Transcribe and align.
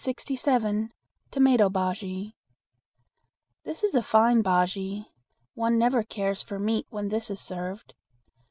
Tomato 1.29 1.69
Bujea. 1.69 2.33
This 3.63 3.83
is 3.83 3.93
a 3.93 4.01
fine 4.01 4.41
bujea. 4.41 5.05
One 5.53 5.77
never 5.77 6.01
cares 6.01 6.41
for 6.41 6.57
meat 6.57 6.87
when 6.89 7.09
this 7.09 7.29
is 7.29 7.39
served. 7.39 7.93